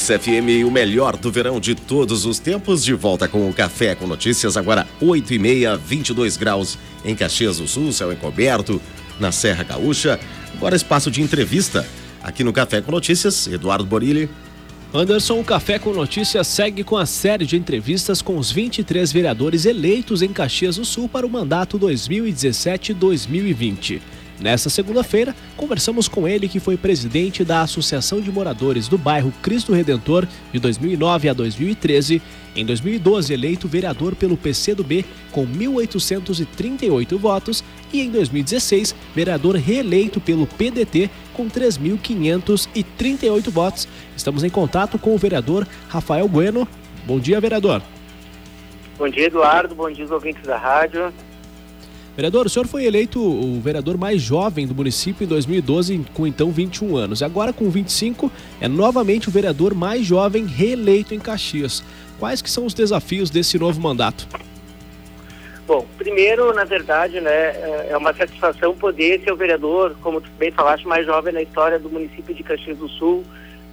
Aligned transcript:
Mix 0.00 0.06
FM, 0.06 0.64
o 0.66 0.70
melhor 0.70 1.14
do 1.14 1.30
verão 1.30 1.60
de 1.60 1.74
todos 1.74 2.24
os 2.24 2.38
tempos, 2.38 2.82
de 2.82 2.94
volta 2.94 3.28
com 3.28 3.46
o 3.46 3.52
Café 3.52 3.94
com 3.94 4.06
Notícias, 4.06 4.56
agora 4.56 4.86
8 4.98 5.34
e 5.34 5.38
meia, 5.38 5.76
22 5.76 6.38
graus 6.38 6.78
em 7.04 7.14
Caxias 7.14 7.58
do 7.58 7.68
Sul, 7.68 7.92
céu 7.92 8.10
encoberto, 8.10 8.80
na 9.18 9.30
Serra 9.30 9.62
Gaúcha. 9.62 10.18
Agora 10.54 10.74
espaço 10.74 11.10
de 11.10 11.20
entrevista 11.20 11.86
aqui 12.22 12.42
no 12.42 12.50
Café 12.50 12.80
com 12.80 12.90
Notícias, 12.90 13.46
Eduardo 13.46 13.84
Borilli. 13.84 14.30
Anderson, 14.94 15.38
o 15.38 15.44
Café 15.44 15.78
com 15.78 15.92
Notícias 15.92 16.46
segue 16.46 16.82
com 16.82 16.96
a 16.96 17.04
série 17.04 17.44
de 17.44 17.58
entrevistas 17.58 18.22
com 18.22 18.38
os 18.38 18.50
23 18.50 19.12
vereadores 19.12 19.66
eleitos 19.66 20.22
em 20.22 20.32
Caxias 20.32 20.76
do 20.76 20.84
Sul 20.86 21.10
para 21.10 21.26
o 21.26 21.30
mandato 21.30 21.78
2017-2020. 21.78 24.00
Nesta 24.40 24.70
segunda-feira, 24.70 25.36
conversamos 25.54 26.08
com 26.08 26.26
ele, 26.26 26.48
que 26.48 26.58
foi 26.58 26.78
presidente 26.78 27.44
da 27.44 27.60
Associação 27.60 28.22
de 28.22 28.32
Moradores 28.32 28.88
do 28.88 28.96
bairro 28.96 29.30
Cristo 29.42 29.74
Redentor 29.74 30.26
de 30.50 30.58
2009 30.58 31.28
a 31.28 31.34
2013. 31.34 32.22
Em 32.56 32.64
2012, 32.64 33.34
eleito 33.34 33.68
vereador 33.68 34.16
pelo 34.16 34.38
PCdoB 34.38 35.04
com 35.30 35.46
1.838 35.46 37.18
votos 37.18 37.62
e 37.92 38.00
em 38.00 38.10
2016, 38.10 38.96
vereador 39.14 39.56
reeleito 39.56 40.18
pelo 40.20 40.46
PDT 40.46 41.10
com 41.34 41.46
3.538 41.46 43.50
votos. 43.50 43.86
Estamos 44.16 44.42
em 44.42 44.48
contato 44.48 44.98
com 44.98 45.14
o 45.14 45.18
vereador 45.18 45.66
Rafael 45.86 46.26
Bueno. 46.26 46.66
Bom 47.06 47.20
dia, 47.20 47.38
vereador. 47.40 47.82
Bom 48.96 49.08
dia, 49.08 49.26
Eduardo. 49.26 49.74
Bom 49.74 49.90
dia, 49.90 50.06
ouvintes 50.10 50.44
da 50.44 50.56
rádio. 50.56 51.12
Vereador, 52.20 52.44
o 52.44 52.50
senhor 52.50 52.66
foi 52.66 52.84
eleito 52.84 53.18
o 53.18 53.58
vereador 53.62 53.96
mais 53.96 54.20
jovem 54.20 54.66
do 54.66 54.74
município 54.74 55.24
em 55.24 55.26
2012, 55.26 56.04
com 56.12 56.26
então 56.26 56.50
21 56.50 56.94
anos. 56.94 57.22
Agora, 57.22 57.50
com 57.50 57.70
25, 57.70 58.30
é 58.60 58.68
novamente 58.68 59.30
o 59.30 59.32
vereador 59.32 59.72
mais 59.72 60.04
jovem 60.04 60.44
reeleito 60.44 61.14
em 61.14 61.18
Caxias. 61.18 61.82
Quais 62.18 62.42
que 62.42 62.50
são 62.50 62.66
os 62.66 62.74
desafios 62.74 63.30
desse 63.30 63.58
novo 63.58 63.80
mandato? 63.80 64.28
Bom, 65.66 65.86
primeiro, 65.96 66.52
na 66.52 66.64
verdade, 66.64 67.22
né, 67.22 67.88
é 67.88 67.96
uma 67.96 68.12
satisfação 68.12 68.74
poder 68.74 69.22
ser 69.24 69.32
o 69.32 69.36
vereador, 69.36 69.96
como 70.02 70.20
tu 70.20 70.28
bem 70.38 70.50
falaste, 70.50 70.86
mais 70.86 71.06
jovem 71.06 71.32
na 71.32 71.40
história 71.40 71.78
do 71.78 71.88
município 71.88 72.34
de 72.34 72.42
Caxias 72.42 72.76
do 72.76 72.88
Sul, 72.90 73.24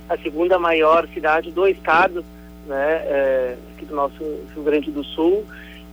a 0.08 0.18
segunda 0.20 0.58
maior 0.58 1.06
cidade 1.14 1.52
do 1.52 1.68
estado, 1.68 2.24
né, 2.66 3.02
é, 3.08 3.58
aqui 3.76 3.84
do 3.84 3.94
nosso 3.94 4.24
Rio 4.56 4.64
Grande 4.64 4.90
do 4.90 5.04
Sul. 5.04 5.44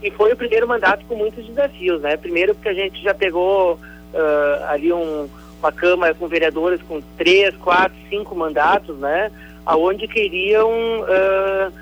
E 0.03 0.11
foi 0.11 0.33
o 0.33 0.37
primeiro 0.37 0.69
mandato 0.69 1.05
com 1.07 1.17
muitos 1.17 1.47
desafios, 1.47 2.01
né? 2.03 2.17
Primeiro 2.17 2.55
porque 2.55 2.69
a 2.69 2.75
gente 2.75 3.03
já 3.03 3.15
pegou 3.15 3.75
uh, 3.75 4.65
ali 4.69 4.93
um, 4.93 5.29
uma 5.59 5.73
Câmara 5.73 6.15
com 6.15 6.29
vereadores 6.29 6.81
com 6.83 7.01
três, 7.17 7.57
quatro, 7.57 7.97
cinco 8.09 8.35
mandatos, 8.35 8.97
né? 8.99 9.31
Aonde 9.65 10.07
queriam 10.07 10.71
uh, 10.71 11.73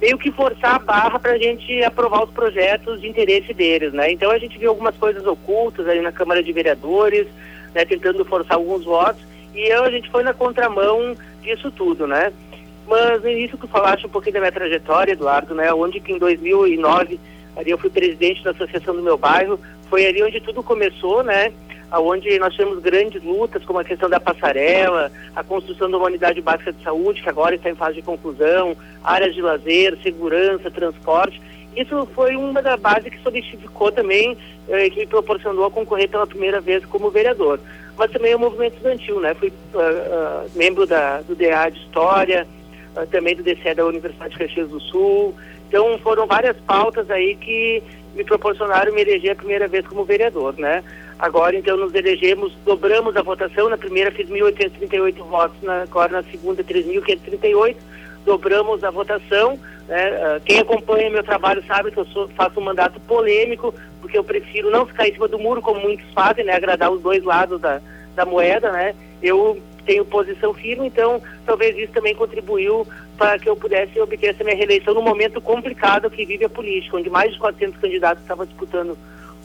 meio 0.00 0.18
que 0.18 0.30
forçar 0.30 0.76
a 0.76 0.78
barra 0.78 1.18
para 1.18 1.32
a 1.32 1.38
gente 1.38 1.82
aprovar 1.82 2.24
os 2.24 2.30
projetos 2.30 3.00
de 3.00 3.08
interesse 3.08 3.54
deles, 3.54 3.92
né? 3.92 4.12
Então 4.12 4.30
a 4.30 4.38
gente 4.38 4.58
viu 4.58 4.70
algumas 4.70 4.96
coisas 4.96 5.26
ocultas 5.26 5.88
ali 5.88 6.00
na 6.00 6.12
Câmara 6.12 6.42
de 6.42 6.52
Vereadores, 6.52 7.26
né? 7.74 7.84
Tentando 7.84 8.24
forçar 8.24 8.56
alguns 8.56 8.84
votos 8.84 9.30
e 9.54 9.68
eu, 9.68 9.84
a 9.84 9.90
gente 9.90 10.10
foi 10.10 10.22
na 10.22 10.32
contramão 10.32 11.16
disso 11.42 11.70
tudo, 11.70 12.06
né? 12.06 12.32
Mas 12.86 13.22
no 13.22 13.28
início 13.28 13.58
que 13.58 13.66
falaste 13.66 14.06
um 14.06 14.10
pouquinho 14.10 14.34
da 14.34 14.40
minha 14.40 14.52
trajetória, 14.52 15.12
Eduardo, 15.12 15.54
né? 15.54 15.72
Onde 15.72 16.00
que 16.00 16.12
em 16.12 16.18
2009 16.18 17.18
ali 17.56 17.70
eu 17.70 17.78
fui 17.78 17.90
presidente 17.90 18.42
da 18.42 18.50
associação 18.50 18.94
do 18.94 19.02
meu 19.02 19.16
bairro, 19.16 19.58
foi 19.88 20.06
ali 20.06 20.22
onde 20.22 20.40
tudo 20.40 20.62
começou, 20.62 21.22
né? 21.22 21.52
Onde 21.92 22.38
nós 22.38 22.54
tivemos 22.54 22.78
grandes 22.78 23.22
lutas, 23.22 23.64
como 23.64 23.80
a 23.80 23.84
questão 23.84 24.08
da 24.08 24.20
passarela, 24.20 25.10
a 25.34 25.42
construção 25.42 25.90
da 25.90 25.98
unidade 25.98 26.40
básica 26.40 26.72
de 26.72 26.82
saúde, 26.84 27.20
que 27.20 27.28
agora 27.28 27.56
está 27.56 27.68
em 27.68 27.74
fase 27.74 27.96
de 27.96 28.02
conclusão, 28.02 28.76
áreas 29.02 29.34
de 29.34 29.42
lazer, 29.42 29.98
segurança, 30.00 30.70
transporte. 30.70 31.42
Isso 31.76 32.06
foi 32.14 32.36
uma 32.36 32.62
da 32.62 32.76
base 32.76 33.10
que 33.10 33.20
solidificou 33.22 33.90
também, 33.90 34.36
eh, 34.68 34.90
que 34.90 35.00
me 35.00 35.06
proporcionou 35.06 35.64
a 35.64 35.70
concorrer 35.70 36.08
pela 36.08 36.26
primeira 36.26 36.60
vez 36.60 36.84
como 36.84 37.10
vereador. 37.10 37.58
Mas 37.96 38.10
também 38.12 38.34
o 38.34 38.38
movimento 38.38 38.74
estudantil, 38.74 39.20
né? 39.20 39.34
Fui 39.34 39.52
uh, 39.74 39.78
uh, 39.78 40.50
membro 40.54 40.86
da, 40.86 41.20
do 41.20 41.34
DA 41.34 41.68
de 41.70 41.80
História, 41.80 42.46
uh, 42.96 43.06
também 43.06 43.36
do 43.36 43.42
DCE 43.42 43.74
da 43.74 43.84
Universidade 43.84 44.32
de 44.32 44.38
Caxias 44.38 44.68
do 44.68 44.80
Sul, 44.80 45.34
então 45.68 45.98
foram 45.98 46.26
várias 46.26 46.56
pautas 46.66 47.10
aí 47.10 47.36
que 47.36 47.82
me 48.14 48.24
proporcionaram 48.24 48.92
me 48.92 49.02
eleger 49.02 49.32
a 49.32 49.36
primeira 49.36 49.68
vez 49.68 49.86
como 49.86 50.04
vereador, 50.04 50.54
né? 50.58 50.82
Agora 51.18 51.56
então 51.56 51.76
nos 51.76 51.94
elegemos, 51.94 52.52
dobramos 52.64 53.16
a 53.16 53.22
votação, 53.22 53.68
na 53.68 53.76
primeira 53.76 54.10
fiz 54.10 54.28
1.838 54.28 55.16
votos, 55.24 55.62
na, 55.62 55.82
agora 55.82 56.10
na 56.10 56.22
segunda 56.24 56.64
3.538, 56.64 57.76
dobramos 58.24 58.82
a 58.82 58.90
votação, 58.90 59.58
né? 59.86 60.08
Ah, 60.22 60.40
quem 60.44 60.58
acompanha 60.58 61.10
meu 61.10 61.22
trabalho 61.22 61.62
sabe 61.66 61.90
que 61.90 61.98
eu 61.98 62.06
sou, 62.06 62.28
faço 62.30 62.58
um 62.58 62.64
mandato 62.64 62.98
polêmico, 63.00 63.74
porque 64.00 64.16
eu 64.18 64.24
prefiro 64.24 64.70
não 64.70 64.86
ficar 64.86 65.08
em 65.08 65.12
cima 65.12 65.28
do 65.28 65.38
muro 65.38 65.60
como 65.60 65.80
muitos 65.80 66.10
fazem, 66.12 66.44
né? 66.44 66.54
Agradar 66.54 66.90
os 66.90 67.00
dois 67.00 67.22
lados 67.22 67.60
da, 67.60 67.80
da 68.16 68.24
moeda, 68.24 68.72
né? 68.72 68.94
Eu 69.22 69.60
tenho 69.90 70.04
posição 70.04 70.54
firme, 70.54 70.86
então 70.86 71.20
talvez 71.44 71.76
isso 71.76 71.92
também 71.92 72.14
contribuiu 72.14 72.86
para 73.18 73.36
que 73.40 73.48
eu 73.48 73.56
pudesse 73.56 74.00
obter 74.00 74.28
essa 74.28 74.44
minha 74.44 74.54
reeleição 74.54 74.94
num 74.94 75.02
momento 75.02 75.40
complicado 75.40 76.08
que 76.08 76.24
vive 76.24 76.44
a 76.44 76.48
política, 76.48 76.96
onde 76.96 77.10
mais 77.10 77.32
de 77.32 77.38
400 77.40 77.76
candidatos 77.80 78.22
estavam 78.22 78.46
disputando 78.46 78.96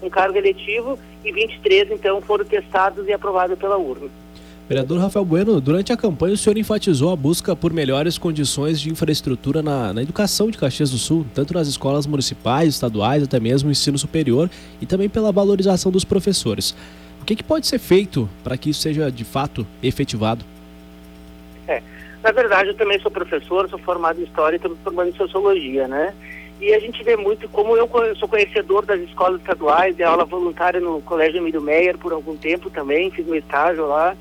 um 0.03 0.09
cargo 0.09 0.37
eletivo 0.37 0.99
e 1.23 1.31
23 1.31 1.89
então 1.89 2.21
foram 2.21 2.45
testados 2.45 3.07
e 3.07 3.13
aprovados 3.13 3.57
pela 3.57 3.75
urna. 3.75 4.07
Vereador 4.69 4.99
Rafael 4.99 5.25
Bueno, 5.25 5.59
durante 5.59 5.91
a 5.91 5.97
campanha 5.97 6.35
o 6.35 6.37
senhor 6.37 6.59
enfatizou 6.59 7.11
a 7.11 7.15
busca 7.15 7.55
por 7.55 7.73
melhores 7.73 8.19
condições 8.19 8.79
de 8.79 8.91
infraestrutura 8.91 9.63
na, 9.63 9.93
na, 9.93 10.03
educação 10.03 10.51
de 10.51 10.59
Caxias 10.59 10.91
do 10.91 10.99
Sul, 10.99 11.25
tanto 11.33 11.55
nas 11.55 11.67
escolas 11.67 12.05
municipais, 12.05 12.69
estaduais, 12.69 13.23
até 13.23 13.39
mesmo 13.39 13.71
ensino 13.71 13.97
superior, 13.97 14.47
e 14.79 14.85
também 14.85 15.09
pela 15.09 15.31
valorização 15.31 15.91
dos 15.91 16.03
professores. 16.03 16.75
O 17.25 17.27
que, 17.27 17.37
que 17.37 17.43
pode 17.43 17.65
ser 17.65 17.79
feito 17.79 18.29
para 18.43 18.55
que 18.55 18.69
isso 18.69 18.81
seja 18.81 19.11
de 19.11 19.25
fato 19.25 19.65
efetivado? 19.81 20.45
É, 21.67 21.81
na 22.21 22.31
verdade, 22.31 22.69
eu 22.69 22.75
também 22.75 22.99
sou 22.99 23.09
professor, 23.09 23.67
sou 23.67 23.79
formado 23.79 24.21
em 24.21 24.25
História 24.25 24.57
e 24.57 24.57
estou 24.57 24.77
formando 24.83 25.09
em 25.09 25.15
Sociologia, 25.15 25.87
né? 25.87 26.13
E 26.61 26.71
a 26.71 26.79
gente 26.79 27.03
vê 27.03 27.17
muito, 27.17 27.49
como 27.49 27.75
eu 27.75 27.89
sou 28.17 28.29
conhecedor 28.29 28.85
das 28.85 28.99
escolas 28.99 29.41
estaduais, 29.41 29.95
de 29.95 30.03
aula 30.03 30.23
voluntária 30.23 30.79
no 30.79 31.01
Colégio 31.01 31.39
Emílio 31.39 31.63
Meyer 31.63 31.97
por 31.97 32.13
algum 32.13 32.37
tempo 32.37 32.69
também, 32.69 33.09
fiz 33.09 33.25
meu 33.25 33.39
estágio 33.39 33.87
lá, 33.87 34.15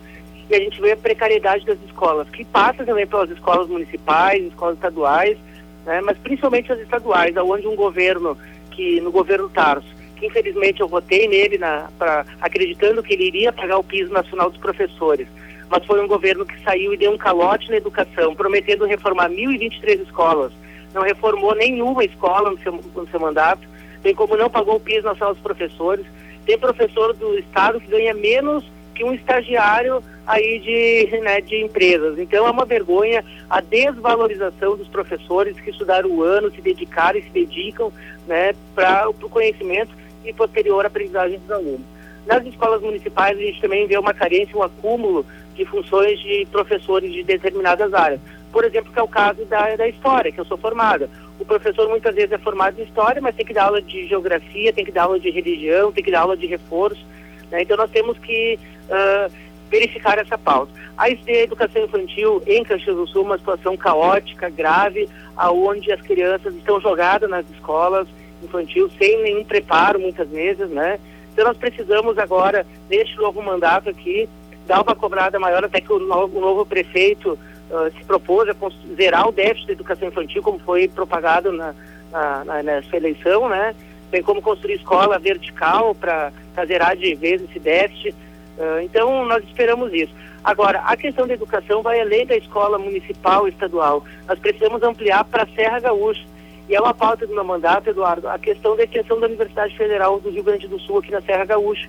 e 0.48 0.54
a 0.54 0.60
gente 0.60 0.80
vê 0.80 0.92
a 0.92 0.96
precariedade 0.96 1.66
das 1.66 1.78
escolas, 1.84 2.26
que 2.30 2.42
passa 2.42 2.86
também 2.86 3.06
pelas 3.06 3.28
escolas 3.28 3.68
municipais, 3.68 4.42
escolas 4.46 4.76
estaduais, 4.76 5.36
né? 5.84 6.00
mas 6.00 6.16
principalmente 6.16 6.72
as 6.72 6.80
estaduais, 6.80 7.36
onde 7.36 7.68
um 7.68 7.76
governo, 7.76 8.34
que 8.70 8.98
no 9.02 9.12
governo 9.12 9.50
Tarso, 9.50 9.94
que 10.14 10.26
infelizmente 10.26 10.80
eu 10.80 10.88
votei 10.88 11.28
nele 11.28 11.58
na, 11.58 11.88
pra, 11.98 12.24
acreditando 12.40 13.02
que 13.02 13.14
ele 13.14 13.26
iria 13.26 13.52
pagar 13.52 13.78
o 13.78 13.84
piso 13.84 14.12
nacional 14.12 14.50
dos 14.50 14.60
professores. 14.60 15.28
Mas 15.68 15.84
foi 15.84 16.02
um 16.02 16.08
governo 16.08 16.44
que 16.44 16.62
saiu 16.62 16.94
e 16.94 16.96
deu 16.96 17.12
um 17.12 17.18
calote 17.18 17.70
na 17.70 17.76
educação, 17.76 18.34
prometendo 18.34 18.86
reformar 18.86 19.28
1.023 19.30 20.02
escolas. 20.02 20.52
Não 20.92 21.02
reformou 21.02 21.54
nenhuma 21.54 22.04
escola 22.04 22.50
no 22.50 22.58
seu, 22.58 22.72
no 22.72 23.08
seu 23.08 23.18
mandato, 23.18 23.66
bem 24.02 24.14
como 24.14 24.36
não 24.36 24.50
pagou 24.50 24.76
o 24.76 24.80
piso 24.80 25.02
nacional 25.02 25.34
dos 25.34 25.42
professores. 25.42 26.06
Tem 26.46 26.58
professor 26.58 27.14
do 27.14 27.38
Estado 27.38 27.80
que 27.80 27.88
ganha 27.88 28.14
menos 28.14 28.64
que 28.94 29.02
um 29.02 29.12
estagiário 29.12 30.02
aí 30.26 30.58
de, 30.60 31.18
né, 31.20 31.40
de 31.40 31.62
empresas. 31.62 32.18
Então 32.18 32.46
é 32.46 32.50
uma 32.50 32.64
vergonha 32.64 33.24
a 33.50 33.60
desvalorização 33.60 34.76
dos 34.76 34.88
professores 34.88 35.58
que 35.60 35.70
estudaram 35.70 36.10
o 36.10 36.22
ano, 36.22 36.50
se 36.50 36.60
dedicaram 36.60 37.18
e 37.18 37.22
se 37.22 37.30
dedicam 37.30 37.92
né, 38.26 38.54
para 38.74 39.08
o 39.08 39.14
conhecimento 39.28 39.90
e 40.24 40.32
posterior 40.32 40.84
aprendizagem 40.84 41.38
dos 41.38 41.50
alunos. 41.50 41.86
Nas 42.26 42.44
escolas 42.46 42.80
municipais, 42.80 43.38
a 43.38 43.40
gente 43.40 43.60
também 43.60 43.86
vê 43.86 43.98
uma 43.98 44.14
carência, 44.14 44.56
um 44.56 44.62
acúmulo 44.62 45.26
de 45.54 45.64
funções 45.66 46.18
de 46.20 46.46
professores 46.50 47.12
de 47.12 47.22
determinadas 47.22 47.92
áreas. 47.92 48.20
Por 48.50 48.64
exemplo, 48.64 48.92
que 48.92 48.98
é 48.98 49.02
o 49.02 49.08
caso 49.08 49.44
da, 49.44 49.76
da 49.76 49.88
história, 49.88 50.32
que 50.32 50.40
eu 50.40 50.44
sou 50.44 50.56
formada. 50.56 51.10
O 51.38 51.44
professor 51.44 51.88
muitas 51.88 52.14
vezes 52.14 52.32
é 52.32 52.38
formado 52.38 52.80
em 52.80 52.84
história, 52.84 53.20
mas 53.20 53.34
tem 53.34 53.44
que 53.44 53.52
dar 53.52 53.64
aula 53.64 53.82
de 53.82 54.06
geografia, 54.06 54.72
tem 54.72 54.84
que 54.84 54.92
dar 54.92 55.04
aula 55.04 55.18
de 55.18 55.30
religião, 55.30 55.92
tem 55.92 56.04
que 56.04 56.10
dar 56.10 56.20
aula 56.20 56.36
de 56.36 56.46
reforço. 56.46 57.04
Né? 57.50 57.62
Então 57.62 57.76
nós 57.76 57.90
temos 57.90 58.16
que 58.18 58.58
uh, 58.88 59.32
verificar 59.68 60.18
essa 60.18 60.38
pauta. 60.38 60.72
A 60.96 61.10
educação 61.10 61.82
infantil 61.82 62.42
em 62.46 62.62
Caxias 62.62 62.94
do 62.94 63.06
Sul 63.08 63.22
é 63.22 63.24
uma 63.24 63.38
situação 63.38 63.76
caótica, 63.76 64.48
grave, 64.48 65.08
aonde 65.36 65.90
as 65.90 66.00
crianças 66.00 66.54
estão 66.54 66.80
jogadas 66.80 67.28
nas 67.28 67.44
escolas, 67.50 68.06
infantil 68.44 68.90
sem 68.98 69.22
nenhum 69.22 69.44
preparo 69.44 69.98
muitas 69.98 70.28
vezes, 70.28 70.68
né? 70.70 70.98
Então 71.32 71.44
nós 71.44 71.56
precisamos 71.56 72.16
agora, 72.18 72.64
neste 72.88 73.16
novo 73.16 73.42
mandato 73.42 73.90
aqui, 73.90 74.28
dar 74.66 74.82
uma 74.82 74.94
cobrada 74.94 75.38
maior, 75.38 75.64
até 75.64 75.80
que 75.80 75.92
o 75.92 75.98
novo, 75.98 76.38
o 76.38 76.40
novo 76.40 76.64
prefeito 76.64 77.38
uh, 77.70 77.90
se 77.96 78.04
propôs 78.04 78.48
a 78.48 78.54
zerar 78.94 79.28
o 79.28 79.32
déficit 79.32 79.66
da 79.66 79.72
educação 79.72 80.08
infantil, 80.08 80.42
como 80.42 80.58
foi 80.60 80.88
propagado 80.88 81.52
na, 81.52 81.74
na, 82.10 82.44
na, 82.44 82.62
nessa 82.62 82.96
eleição, 82.96 83.48
né? 83.48 83.74
Tem 84.10 84.22
como 84.22 84.40
construir 84.40 84.74
escola 84.74 85.18
vertical 85.18 85.94
para 85.94 86.32
zerar 86.66 86.96
de 86.96 87.14
vez 87.14 87.42
esse 87.42 87.58
déficit. 87.58 88.14
Uh, 88.56 88.80
então, 88.82 89.24
nós 89.26 89.42
esperamos 89.44 89.92
isso. 89.92 90.14
Agora, 90.44 90.80
a 90.80 90.96
questão 90.96 91.26
da 91.26 91.34
educação 91.34 91.82
vai 91.82 92.00
além 92.00 92.26
da 92.26 92.36
escola 92.36 92.78
municipal 92.78 93.48
e 93.48 93.50
estadual. 93.50 94.04
Nós 94.28 94.38
precisamos 94.38 94.82
ampliar 94.82 95.24
para 95.24 95.44
a 95.44 95.48
Serra 95.48 95.80
Gaúcha. 95.80 96.22
E 96.68 96.74
é 96.74 96.80
uma 96.80 96.94
pauta 96.94 97.26
do 97.26 97.34
meu 97.34 97.44
mandato, 97.44 97.90
Eduardo, 97.90 98.28
a 98.28 98.38
questão 98.38 98.74
da 98.74 98.84
extensão 98.84 99.20
da 99.20 99.26
Universidade 99.26 99.76
Federal 99.76 100.18
do 100.18 100.30
Rio 100.30 100.42
Grande 100.42 100.66
do 100.66 100.80
Sul 100.80 100.98
aqui 100.98 101.10
na 101.10 101.20
Serra 101.20 101.44
Gaúcha. 101.44 101.88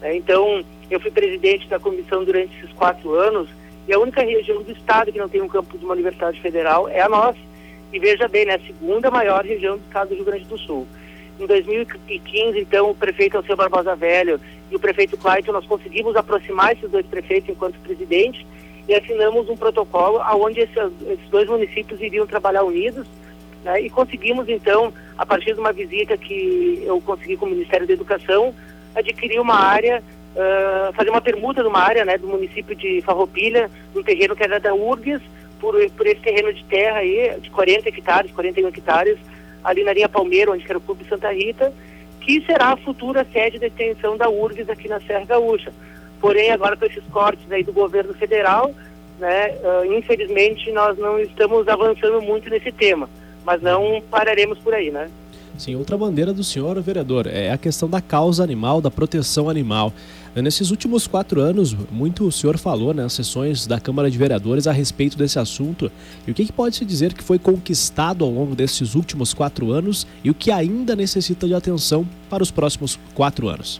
É, 0.00 0.16
então, 0.16 0.64
eu 0.90 1.00
fui 1.00 1.10
presidente 1.10 1.68
da 1.68 1.78
comissão 1.78 2.24
durante 2.24 2.56
esses 2.56 2.72
quatro 2.72 3.14
anos 3.14 3.48
e 3.88 3.92
a 3.92 3.98
única 3.98 4.22
região 4.22 4.62
do 4.62 4.70
estado 4.70 5.12
que 5.12 5.18
não 5.18 5.28
tem 5.28 5.42
um 5.42 5.48
campus 5.48 5.78
de 5.78 5.84
uma 5.84 5.94
universidade 5.94 6.40
federal 6.40 6.88
é 6.88 7.00
a 7.00 7.08
nossa. 7.08 7.38
E 7.92 7.98
veja 7.98 8.28
bem, 8.28 8.46
né, 8.46 8.54
a 8.54 8.60
segunda 8.60 9.10
maior 9.10 9.44
região 9.44 9.76
do 9.76 9.84
estado 9.84 10.10
do 10.10 10.14
Rio 10.14 10.24
Grande 10.24 10.44
do 10.44 10.56
Sul. 10.56 10.86
Em 11.40 11.46
2015, 11.46 12.60
então, 12.60 12.90
o 12.90 12.94
prefeito 12.94 13.36
Alceu 13.36 13.56
Barbosa 13.56 13.96
Velho 13.96 14.40
e 14.70 14.76
o 14.76 14.78
prefeito 14.78 15.16
Clayton, 15.16 15.52
nós 15.52 15.66
conseguimos 15.66 16.14
aproximar 16.14 16.72
esses 16.72 16.88
dois 16.88 17.04
prefeitos 17.06 17.50
enquanto 17.50 17.78
presidente 17.80 18.46
e 18.88 18.94
assinamos 18.94 19.48
um 19.48 19.56
protocolo 19.56 20.20
onde 20.34 20.60
esses 20.60 21.28
dois 21.30 21.48
municípios 21.48 22.00
iriam 22.00 22.26
trabalhar 22.26 22.62
unidos 22.62 23.06
né, 23.64 23.80
e 23.80 23.90
conseguimos, 23.90 24.48
então, 24.48 24.92
a 25.16 25.24
partir 25.24 25.54
de 25.54 25.60
uma 25.60 25.72
visita 25.72 26.16
que 26.16 26.82
eu 26.84 27.00
consegui 27.00 27.36
com 27.36 27.46
o 27.46 27.50
Ministério 27.50 27.86
da 27.86 27.92
Educação, 27.92 28.54
adquirir 28.94 29.40
uma 29.40 29.54
área, 29.54 30.02
uh, 30.34 30.92
fazer 30.94 31.10
uma 31.10 31.20
permuta 31.20 31.62
de 31.62 31.68
uma 31.68 31.80
área 31.80 32.04
né, 32.04 32.18
do 32.18 32.26
município 32.26 32.74
de 32.74 33.00
Farroupilha, 33.02 33.70
um 33.94 34.02
terreno 34.02 34.36
que 34.36 34.42
era 34.42 34.58
da 34.58 34.74
URGS, 34.74 35.22
por, 35.60 35.74
por 35.90 36.06
esse 36.06 36.20
terreno 36.20 36.52
de 36.52 36.64
terra 36.64 36.98
aí, 36.98 37.38
de 37.40 37.50
40 37.50 37.88
hectares, 37.88 38.32
41 38.32 38.68
hectares, 38.68 39.18
ali 39.62 39.84
na 39.84 39.92
linha 39.92 40.08
Palmeira, 40.08 40.50
onde 40.50 40.64
era 40.68 40.78
o 40.78 40.80
Clube 40.80 41.06
Santa 41.08 41.32
Rita, 41.32 41.72
que 42.20 42.44
será 42.44 42.72
a 42.72 42.76
futura 42.76 43.26
sede 43.32 43.58
de 43.58 43.66
extensão 43.66 44.16
da 44.16 44.28
URGS 44.28 44.68
aqui 44.68 44.88
na 44.88 45.00
Serra 45.00 45.24
Gaúcha. 45.24 45.72
Porém, 46.20 46.50
agora 46.50 46.76
com 46.76 46.84
esses 46.84 47.04
cortes 47.04 47.50
aí 47.50 47.62
do 47.62 47.72
governo 47.72 48.12
federal, 48.14 48.72
né, 49.20 49.54
uh, 49.62 49.92
infelizmente 49.92 50.70
nós 50.72 50.98
não 50.98 51.20
estamos 51.20 51.68
avançando 51.68 52.20
muito 52.20 52.50
nesse 52.50 52.72
tema 52.72 53.08
mas 53.44 53.60
não 53.62 54.02
pararemos 54.10 54.58
por 54.58 54.74
aí, 54.74 54.90
né? 54.90 55.08
Sim, 55.58 55.76
outra 55.76 55.98
bandeira 55.98 56.32
do 56.32 56.42
senhor, 56.42 56.80
vereador, 56.80 57.26
é 57.26 57.52
a 57.52 57.58
questão 57.58 57.88
da 57.88 58.00
causa 58.00 58.42
animal, 58.42 58.80
da 58.80 58.90
proteção 58.90 59.50
animal. 59.50 59.92
Nesses 60.34 60.70
últimos 60.70 61.06
quatro 61.06 61.42
anos, 61.42 61.74
muito 61.90 62.26
o 62.26 62.32
senhor 62.32 62.56
falou 62.56 62.94
nas 62.94 63.12
sessões 63.12 63.66
da 63.66 63.78
Câmara 63.78 64.10
de 64.10 64.16
Vereadores 64.16 64.66
a 64.66 64.72
respeito 64.72 65.16
desse 65.16 65.38
assunto. 65.38 65.92
E 66.26 66.30
o 66.30 66.34
que, 66.34 66.46
que 66.46 66.52
pode 66.52 66.76
se 66.76 66.86
dizer 66.86 67.12
que 67.12 67.22
foi 67.22 67.38
conquistado 67.38 68.24
ao 68.24 68.30
longo 68.30 68.54
desses 68.54 68.94
últimos 68.94 69.34
quatro 69.34 69.70
anos 69.70 70.06
e 70.24 70.30
o 70.30 70.34
que 70.34 70.50
ainda 70.50 70.96
necessita 70.96 71.46
de 71.46 71.54
atenção 71.54 72.08
para 72.30 72.42
os 72.42 72.50
próximos 72.50 72.98
quatro 73.14 73.46
anos? 73.46 73.78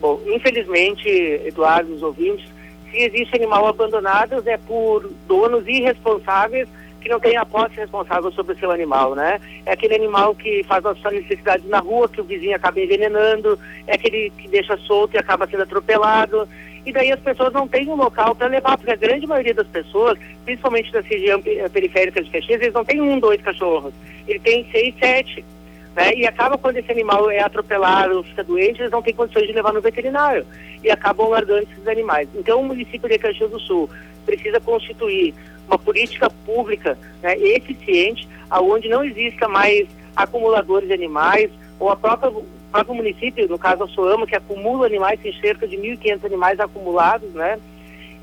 Bom, 0.00 0.20
infelizmente, 0.26 1.08
Eduardo, 1.08 1.94
os 1.94 2.02
ouvintes, 2.02 2.44
se 2.90 2.98
existe 2.98 3.36
animal 3.36 3.68
abandonado 3.68 4.42
é 4.44 4.58
por 4.58 5.08
donos 5.28 5.66
irresponsáveis 5.68 6.68
que 7.02 7.08
não 7.08 7.20
tem 7.20 7.36
a 7.36 7.44
posse 7.44 7.76
responsável 7.76 8.30
sobre 8.32 8.54
o 8.54 8.58
seu 8.58 8.70
animal, 8.70 9.14
né? 9.14 9.40
É 9.66 9.72
aquele 9.72 9.96
animal 9.96 10.34
que 10.34 10.62
faz 10.64 10.84
as 10.86 10.98
suas 10.98 11.14
necessidades 11.14 11.68
na 11.68 11.80
rua, 11.80 12.08
que 12.08 12.20
o 12.20 12.24
vizinho 12.24 12.54
acaba 12.54 12.80
envenenando, 12.80 13.58
é 13.86 13.94
aquele 13.94 14.30
que 14.38 14.48
deixa 14.48 14.76
solto 14.78 15.14
e 15.14 15.18
acaba 15.18 15.46
sendo 15.46 15.64
atropelado. 15.64 16.48
E 16.84 16.92
daí 16.92 17.12
as 17.12 17.20
pessoas 17.20 17.52
não 17.52 17.68
têm 17.68 17.88
um 17.88 17.94
local 17.94 18.34
para 18.34 18.48
levar, 18.48 18.76
porque 18.76 18.90
a 18.90 18.96
grande 18.96 19.26
maioria 19.26 19.54
das 19.54 19.68
pessoas, 19.68 20.18
principalmente 20.44 20.90
da 20.92 21.00
região 21.00 21.40
periférica 21.72 22.22
de 22.22 22.30
Caxias, 22.30 22.60
eles 22.60 22.74
não 22.74 22.84
têm 22.84 23.00
um, 23.00 23.20
dois 23.20 23.40
cachorros. 23.40 23.94
Ele 24.26 24.40
tem 24.40 24.66
seis, 24.72 24.94
sete. 24.98 25.44
Né? 25.94 26.14
E 26.14 26.26
acaba 26.26 26.56
quando 26.56 26.78
esse 26.78 26.90
animal 26.90 27.30
é 27.30 27.40
atropelado, 27.40 28.22
fica 28.24 28.42
doente, 28.42 28.80
eles 28.80 28.92
não 28.92 29.02
têm 29.02 29.14
condições 29.14 29.46
de 29.46 29.52
levar 29.52 29.72
no 29.72 29.80
veterinário. 29.80 30.46
E 30.82 30.90
acabam 30.90 31.28
largando 31.28 31.62
esses 31.62 31.86
animais. 31.86 32.28
Então 32.34 32.60
o 32.60 32.64
município 32.64 33.08
de 33.08 33.18
Caxias 33.18 33.50
do 33.50 33.60
Sul 33.60 33.88
precisa 34.24 34.60
constituir 34.60 35.34
uma 35.66 35.78
política 35.78 36.30
pública 36.44 36.98
né, 37.22 37.36
eficiente, 37.38 38.28
aonde 38.50 38.88
não 38.88 39.04
exista 39.04 39.48
mais 39.48 39.88
acumuladores 40.14 40.88
de 40.88 40.94
animais, 40.94 41.50
ou 41.78 41.90
a 41.90 41.96
própria, 41.96 42.30
o 42.30 42.44
próprio 42.70 42.94
município, 42.94 43.48
no 43.48 43.58
caso 43.58 43.84
a 43.84 43.88
Soama, 43.88 44.26
que 44.26 44.36
acumula 44.36 44.86
animais, 44.86 45.20
tem 45.20 45.32
cerca 45.40 45.66
de 45.66 45.76
1.500 45.76 46.24
animais 46.24 46.60
acumulados, 46.60 47.30
né? 47.32 47.58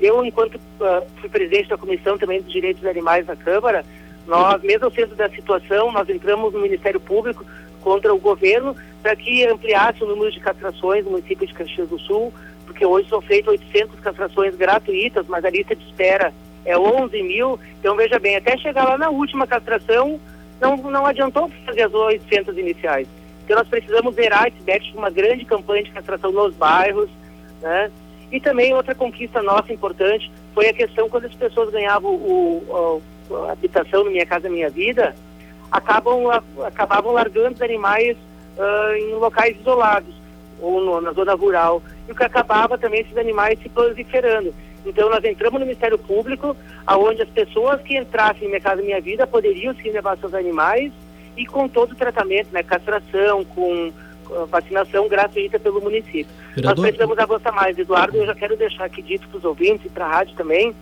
Eu, 0.00 0.24
enquanto 0.24 0.54
uh, 0.54 1.06
fui 1.20 1.28
presidente 1.28 1.68
da 1.68 1.76
Comissão 1.76 2.16
também 2.16 2.40
dos 2.40 2.50
Direitos 2.50 2.80
dos 2.80 2.90
Animais 2.90 3.26
na 3.26 3.36
Câmara, 3.36 3.84
nós, 4.30 4.62
mesmo 4.62 4.88
sendo 4.92 5.16
da 5.16 5.28
situação, 5.28 5.90
nós 5.90 6.08
entramos 6.08 6.54
no 6.54 6.60
Ministério 6.60 7.00
Público 7.00 7.44
contra 7.80 8.14
o 8.14 8.18
governo 8.18 8.76
para 9.02 9.16
que 9.16 9.44
ampliasse 9.44 10.04
o 10.04 10.06
número 10.06 10.30
de 10.30 10.38
castrações 10.38 11.04
no 11.04 11.10
município 11.10 11.44
de 11.48 11.52
Caxias 11.52 11.88
do 11.88 11.98
Sul, 11.98 12.32
porque 12.64 12.86
hoje 12.86 13.08
são 13.08 13.20
feitas 13.20 13.48
800 13.48 13.98
castrações 13.98 14.54
gratuitas, 14.54 15.26
mas 15.26 15.44
a 15.44 15.50
lista 15.50 15.74
de 15.74 15.84
espera 15.84 16.32
é 16.64 16.78
11 16.78 17.20
mil. 17.24 17.58
Então, 17.80 17.96
veja 17.96 18.20
bem, 18.20 18.36
até 18.36 18.56
chegar 18.56 18.84
lá 18.84 18.96
na 18.96 19.10
última 19.10 19.48
castração, 19.48 20.20
não, 20.60 20.76
não 20.76 21.06
adiantou 21.06 21.50
fazer 21.66 21.82
as 21.82 21.92
800 21.92 22.56
iniciais. 22.56 23.08
Então, 23.44 23.58
nós 23.58 23.66
precisamos 23.66 24.14
zerar 24.14 24.46
esse 24.46 24.62
déficit 24.62 24.96
uma 24.96 25.10
grande 25.10 25.44
campanha 25.44 25.82
de 25.82 25.90
castração 25.90 26.30
nos 26.30 26.54
bairros, 26.54 27.10
né? 27.60 27.90
E 28.30 28.38
também 28.38 28.72
outra 28.74 28.94
conquista 28.94 29.42
nossa 29.42 29.72
importante 29.72 30.30
foi 30.54 30.68
a 30.68 30.72
questão 30.72 31.08
quando 31.08 31.24
as 31.24 31.34
pessoas 31.34 31.68
ganhavam 31.70 32.14
o, 32.14 32.62
o 32.68 33.02
habitação 33.50 34.04
no 34.04 34.10
Minha 34.10 34.26
Casa 34.26 34.48
Minha 34.48 34.70
Vida, 34.70 35.14
acabam, 35.70 36.26
acabavam 36.64 37.12
largando 37.12 37.54
os 37.54 37.62
animais 37.62 38.16
uh, 38.56 38.94
em 38.96 39.14
locais 39.14 39.56
isolados 39.58 40.14
ou 40.60 40.80
no, 40.84 41.00
na 41.00 41.12
zona 41.12 41.34
rural. 41.34 41.82
E 42.08 42.12
o 42.12 42.14
que 42.14 42.24
acabava 42.24 42.76
também 42.76 43.00
esses 43.00 43.16
animais 43.16 43.58
se 43.60 43.68
proliferando. 43.68 44.54
Então 44.84 45.10
nós 45.10 45.22
entramos 45.24 45.60
no 45.60 45.66
Ministério 45.66 45.98
Público, 45.98 46.56
aonde 46.86 47.22
as 47.22 47.28
pessoas 47.28 47.80
que 47.82 47.96
entrassem 47.96 48.44
em 48.44 48.48
Minha 48.48 48.60
Casa 48.60 48.82
Minha 48.82 49.00
Vida 49.00 49.26
poderiam 49.26 49.74
sim 49.74 49.90
levar 49.90 50.16
seus 50.18 50.34
animais 50.34 50.92
e 51.36 51.46
com 51.46 51.68
todo 51.68 51.92
o 51.92 51.96
tratamento, 51.96 52.48
né, 52.52 52.62
castração, 52.62 53.44
com 53.44 53.92
vacinação 54.48 55.08
gratuita 55.08 55.58
pelo 55.58 55.80
município. 55.80 56.32
Vereador... 56.54 56.76
Nós 56.76 56.80
precisamos 56.80 57.18
avançar 57.18 57.52
mais, 57.52 57.78
Eduardo, 57.78 58.16
eu 58.16 58.26
já 58.26 58.34
quero 58.34 58.56
deixar 58.56 58.84
aqui 58.84 59.02
dito 59.02 59.28
para 59.28 59.38
os 59.38 59.44
ouvintes 59.44 59.86
e 59.86 59.88
para 59.88 60.06
a 60.06 60.08
rádio 60.08 60.36
também, 60.36 60.74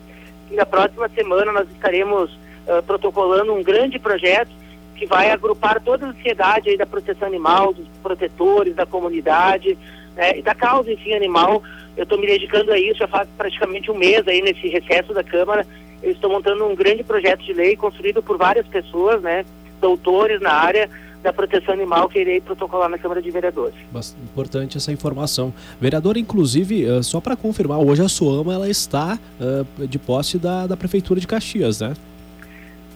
que 0.48 0.54
na 0.54 0.66
próxima 0.66 1.08
semana 1.10 1.52
nós 1.52 1.68
estaremos 1.70 2.32
uh, 2.32 2.82
protocolando 2.86 3.52
um 3.52 3.62
grande 3.62 3.98
projeto 3.98 4.50
que 4.96 5.06
vai 5.06 5.30
agrupar 5.30 5.80
toda 5.80 6.08
a 6.08 6.12
sociedade 6.12 6.76
da 6.76 6.86
proteção 6.86 7.28
animal, 7.28 7.72
dos 7.72 7.86
protetores, 8.02 8.74
da 8.74 8.84
comunidade, 8.84 9.78
né, 10.16 10.38
e 10.38 10.42
da 10.42 10.54
causa, 10.54 10.92
enfim, 10.92 11.14
animal, 11.14 11.62
eu 11.96 12.02
estou 12.02 12.18
me 12.18 12.26
dedicando 12.26 12.72
a 12.72 12.78
isso 12.78 12.98
já 12.98 13.08
faz 13.08 13.28
praticamente 13.36 13.90
um 13.90 13.96
mês 13.96 14.26
aí 14.26 14.42
nesse 14.42 14.67
recesso 14.69 15.14
da 15.14 15.22
Câmara. 15.22 15.67
Eu 16.02 16.12
estou 16.12 16.31
montando 16.31 16.67
um 16.67 16.74
grande 16.74 17.05
projeto 17.05 17.44
de 17.44 17.52
lei 17.52 17.76
construído 17.76 18.22
por 18.22 18.36
várias 18.36 18.67
pessoas, 18.67 19.22
né, 19.22 19.44
doutores 19.81 20.40
na 20.40 20.52
área 20.52 20.90
da 21.22 21.32
proteção 21.32 21.75
animal 21.75 22.08
que 22.08 22.20
irei 22.20 22.41
protocolar 22.41 22.89
na 22.89 22.98
Câmara 22.98 23.20
de 23.20 23.31
Vereadores. 23.31 23.75
Bastante 23.91 24.22
importante 24.22 24.77
essa 24.77 24.93
informação. 24.93 25.53
Vereador, 25.81 26.17
inclusive, 26.17 26.84
uh, 26.84 27.03
só 27.03 27.20
para 27.20 27.37
confirmar, 27.37 27.79
hoje 27.79 28.03
a 28.03 28.08
Soama 28.08 28.55
ela 28.55 28.69
está 28.69 29.19
uh, 29.41 29.87
de 29.87 29.98
posse 29.98 30.39
da, 30.39 30.67
da 30.67 30.77
Prefeitura 30.77 31.20
de 31.20 31.27
Caxias, 31.27 31.81
né? 31.81 31.94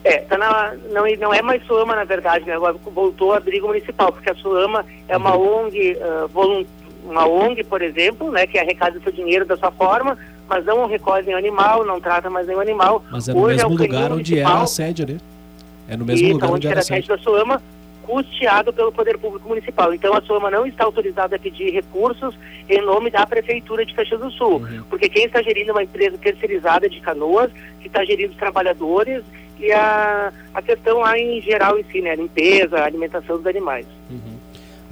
É, 0.04 0.18
tá 0.18 0.36
na, 0.36 0.74
não, 0.92 1.04
não 1.20 1.32
é 1.32 1.40
mais 1.42 1.64
Soama, 1.64 1.94
na 1.94 2.04
verdade, 2.04 2.44
né? 2.44 2.54
agora 2.54 2.74
voltou 2.92 3.32
a 3.32 3.36
abrigo 3.36 3.68
municipal, 3.68 4.12
porque 4.12 4.30
a 4.30 4.34
Soama 4.34 4.84
é 5.06 5.16
uma 5.16 5.36
uhum. 5.36 5.66
ONG 5.66 5.96
uh, 5.96 6.28
voluntária 6.28 6.82
uma 7.04 7.26
ONG, 7.26 7.64
por 7.64 7.82
exemplo, 7.82 8.30
né, 8.30 8.46
que 8.46 8.58
arrecada 8.58 9.00
seu 9.00 9.12
dinheiro 9.12 9.44
da 9.44 9.56
sua 9.56 9.70
forma, 9.70 10.16
mas 10.48 10.64
não 10.64 10.86
recolhe 10.86 11.26
nenhum 11.26 11.38
animal, 11.38 11.84
não 11.84 12.00
trata 12.00 12.30
mais 12.30 12.46
nenhum 12.46 12.60
animal. 12.60 13.04
Mas 13.10 13.28
é 13.28 13.32
no 13.32 13.40
Hoje 13.40 13.56
mesmo 13.56 13.74
é 13.74 13.86
lugar 13.86 14.12
onde 14.12 14.38
era 14.38 14.62
a 14.62 14.66
sede, 14.66 15.06
né? 15.06 15.18
É 15.88 15.96
no 15.96 16.04
mesmo 16.04 16.28
lugar 16.32 16.46
onde, 16.46 16.54
onde 16.56 16.68
era 16.68 16.80
a 16.80 16.82
sede 16.82 17.08
da 17.08 17.18
Soama, 17.18 17.62
custeado 18.02 18.72
pelo 18.72 18.92
Poder 18.92 19.18
Público 19.18 19.48
Municipal. 19.48 19.94
Então 19.94 20.14
a 20.14 20.20
Soama 20.22 20.50
não 20.50 20.66
está 20.66 20.84
autorizada 20.84 21.36
a 21.36 21.38
pedir 21.38 21.70
recursos 21.70 22.36
em 22.68 22.80
nome 22.82 23.10
da 23.10 23.26
Prefeitura 23.26 23.84
de 23.84 23.94
Caxias 23.94 24.20
do 24.20 24.30
Sul, 24.30 24.56
uhum. 24.56 24.82
porque 24.88 25.08
quem 25.08 25.24
está 25.24 25.42
gerindo 25.42 25.70
é 25.70 25.72
uma 25.72 25.82
empresa 25.82 26.18
terceirizada 26.18 26.88
de 26.88 27.00
canoas, 27.00 27.50
que 27.80 27.86
está 27.86 28.04
gerindo 28.04 28.32
os 28.32 28.38
trabalhadores 28.38 29.24
e 29.58 29.72
a, 29.72 30.32
a 30.52 30.62
questão 30.62 30.98
lá 30.98 31.18
em 31.18 31.40
geral 31.40 31.78
em 31.78 31.84
si, 31.84 32.00
né? 32.00 32.10
A 32.10 32.16
limpeza, 32.16 32.78
a 32.78 32.84
alimentação 32.84 33.36
dos 33.36 33.46
animais. 33.46 33.86
Uhum. 34.10 34.31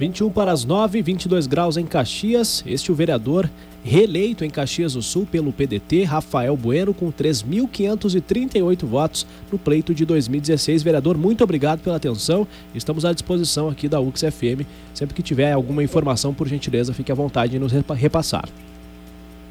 21 0.01 0.31
para 0.31 0.51
as 0.51 0.65
9, 0.65 0.99
22 0.99 1.45
graus 1.45 1.77
em 1.77 1.85
Caxias. 1.85 2.63
Este 2.65 2.89
é 2.89 2.91
o 2.91 2.95
vereador 2.95 3.47
reeleito 3.83 4.43
em 4.43 4.49
Caxias 4.49 4.93
do 4.93 5.01
Sul 5.03 5.27
pelo 5.31 5.53
PDT, 5.53 6.05
Rafael 6.05 6.57
Bueno, 6.57 6.91
com 6.91 7.11
3.538 7.11 8.83
votos 8.83 9.27
no 9.51 9.59
pleito 9.59 9.93
de 9.93 10.03
2016. 10.03 10.81
Vereador, 10.81 11.19
muito 11.19 11.43
obrigado 11.43 11.81
pela 11.81 11.97
atenção. 11.97 12.47
Estamos 12.73 13.05
à 13.05 13.13
disposição 13.13 13.69
aqui 13.69 13.87
da 13.87 14.01
UXFM. 14.01 14.65
Sempre 14.91 15.13
que 15.13 15.21
tiver 15.21 15.51
alguma 15.51 15.83
informação, 15.83 16.33
por 16.33 16.47
gentileza, 16.47 16.95
fique 16.95 17.11
à 17.11 17.15
vontade 17.15 17.51
de 17.51 17.59
nos 17.59 17.71
repassar. 17.71 18.49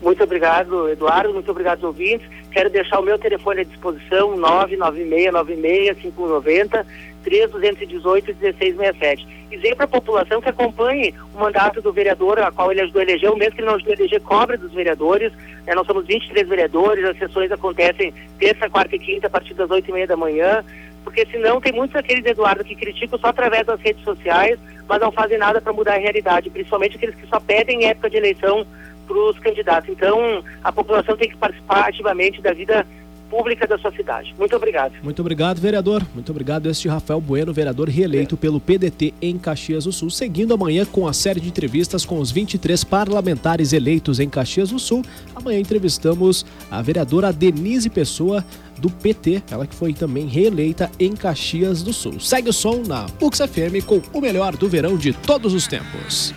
Muito 0.01 0.25
obrigado, 0.25 0.89
Eduardo. 0.89 1.35
Muito 1.35 1.51
obrigado, 1.51 1.85
ouvintes. 1.85 2.27
Quero 2.51 2.71
deixar 2.71 3.01
o 3.01 3.03
meu 3.03 3.19
telefone 3.19 3.61
à 3.61 3.65
disposição, 3.65 4.35
996965190, 4.39 6.87
3218 7.23 8.35
1667. 8.41 9.29
E 9.51 9.57
dizer 9.57 9.77
para 9.77 9.85
a 9.85 9.89
população 9.89 10.41
que 10.41 10.49
acompanhe 10.49 11.15
o 11.35 11.39
mandato 11.39 11.83
do 11.83 11.93
vereador, 11.93 12.39
a 12.39 12.51
qual 12.51 12.73
ele 12.73 12.81
ajudou 12.81 13.01
a 13.01 13.03
eleger, 13.05 13.31
o 13.31 13.37
mesmo 13.37 13.55
que 13.55 13.61
ele 13.61 13.69
não 13.69 13.75
ajudou 13.75 13.93
a 13.93 13.97
eleger, 13.97 14.23
cobra 14.23 14.57
dos 14.57 14.73
vereadores. 14.73 15.31
É, 15.67 15.75
nós 15.75 15.87
somos 15.87 16.07
23 16.07 16.49
vereadores, 16.49 17.05
as 17.05 17.19
sessões 17.19 17.53
acontecem 17.53 18.15
terça, 18.39 18.71
quarta 18.71 18.97
e 18.97 18.99
quinta, 18.99 19.27
a 19.27 19.31
partir 19.31 19.53
das 19.55 19.71
8 19.71 19.87
e 19.89 19.93
meia 19.93 20.07
da 20.07 20.17
manhã 20.17 20.65
porque 21.05 21.27
senão 21.27 21.61
tem 21.61 21.73
muitos 21.73 21.97
aqueles, 21.97 22.25
Eduardo, 22.25 22.65
que 22.65 22.75
criticam 22.75 23.19
só 23.19 23.29
através 23.29 23.67
das 23.67 23.81
redes 23.81 24.03
sociais, 24.05 24.59
mas 24.89 25.01
não 25.01 25.11
fazem 25.11 25.39
nada 25.39 25.61
para 25.61 25.73
mudar 25.73 25.95
a 25.95 25.99
realidade, 25.99 26.51
principalmente 26.51 26.97
aqueles 26.97 27.15
que 27.15 27.27
só 27.27 27.41
pedem 27.41 27.83
em 27.83 27.87
época 27.87 28.11
de 28.11 28.17
eleição 28.17 28.67
para 29.11 29.31
os 29.31 29.39
candidatos. 29.41 29.91
Então, 29.91 30.45
a 30.63 30.71
população 30.71 31.17
tem 31.17 31.29
que 31.29 31.37
participar 31.37 31.89
ativamente 31.89 32.41
da 32.41 32.53
vida 32.53 32.87
pública 33.29 33.67
da 33.67 33.79
sua 33.79 33.93
cidade. 33.93 34.35
Muito 34.37 34.55
obrigado. 34.57 34.93
Muito 35.03 35.21
obrigado, 35.21 35.61
vereador. 35.61 36.03
Muito 36.13 36.31
obrigado. 36.31 36.69
Este 36.69 36.89
Rafael 36.89 37.21
Bueno, 37.21 37.53
vereador 37.53 37.89
reeleito 37.89 38.35
é. 38.35 38.39
pelo 38.39 38.61
PDT 38.61 39.15
em 39.23 39.39
Caxias 39.39 39.85
do 39.85 39.93
Sul, 39.93 40.11
seguindo 40.11 40.53
amanhã 40.53 40.85
com 40.85 41.07
a 41.07 41.13
série 41.13 41.41
de 41.41 41.49
entrevistas 41.49 42.05
com 42.05 42.19
os 42.19 42.31
23 42.31 42.83
parlamentares 42.85 43.73
eleitos 43.73 44.19
em 44.19 44.29
Caxias 44.29 44.71
do 44.71 44.79
Sul. 44.79 45.03
Amanhã 45.35 45.61
entrevistamos 45.61 46.45
a 46.71 46.83
vereadora 46.83 47.33
Denise 47.33 47.89
Pessoa 47.89 48.45
do 48.79 48.91
PT, 48.91 49.43
ela 49.51 49.67
que 49.67 49.75
foi 49.75 49.93
também 49.93 50.27
reeleita 50.27 50.91
em 50.99 51.15
Caxias 51.15 51.83
do 51.83 51.93
Sul. 51.93 52.19
Segue 52.19 52.49
o 52.49 52.53
som 52.53 52.83
na 52.87 53.07
UXFM 53.21 53.85
com 53.87 54.03
o 54.13 54.21
melhor 54.21 54.57
do 54.57 54.69
verão 54.69 54.97
de 54.97 55.13
todos 55.13 55.55
os 55.55 55.69
tempos. 55.69 56.35